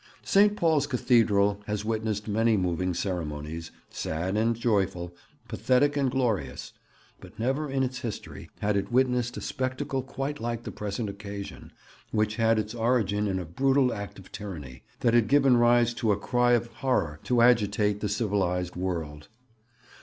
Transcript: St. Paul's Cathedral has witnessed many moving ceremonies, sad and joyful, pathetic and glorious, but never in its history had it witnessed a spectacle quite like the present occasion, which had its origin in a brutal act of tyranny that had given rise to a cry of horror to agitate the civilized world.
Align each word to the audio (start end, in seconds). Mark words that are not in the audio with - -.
St. 0.23 0.57
Paul's 0.57 0.87
Cathedral 0.87 1.61
has 1.67 1.85
witnessed 1.85 2.27
many 2.27 2.57
moving 2.57 2.95
ceremonies, 2.95 3.69
sad 3.91 4.35
and 4.35 4.55
joyful, 4.55 5.15
pathetic 5.47 5.95
and 5.95 6.09
glorious, 6.09 6.73
but 7.19 7.37
never 7.37 7.69
in 7.69 7.83
its 7.83 7.99
history 7.99 8.49
had 8.61 8.75
it 8.75 8.91
witnessed 8.91 9.37
a 9.37 9.41
spectacle 9.41 10.01
quite 10.01 10.39
like 10.41 10.63
the 10.63 10.71
present 10.71 11.07
occasion, 11.07 11.71
which 12.09 12.37
had 12.37 12.57
its 12.57 12.73
origin 12.73 13.27
in 13.27 13.37
a 13.37 13.45
brutal 13.45 13.93
act 13.93 14.17
of 14.17 14.31
tyranny 14.31 14.81
that 15.01 15.13
had 15.13 15.27
given 15.27 15.55
rise 15.55 15.93
to 15.93 16.11
a 16.11 16.17
cry 16.17 16.53
of 16.53 16.65
horror 16.77 17.19
to 17.25 17.41
agitate 17.43 17.99
the 17.99 18.09
civilized 18.09 18.75
world. 18.75 19.27